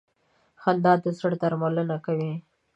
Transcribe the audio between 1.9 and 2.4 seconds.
کوي.